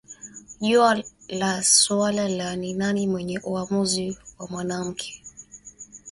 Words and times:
Juu 0.61 1.03
ya 1.27 1.63
suala 1.63 2.29
la 2.29 2.55
ni 2.55 2.73
nani 2.73 3.07
mwenye 3.07 3.39
uwamuzi 3.39 4.17
wa 4.39 4.47
mwanamke 4.47 5.23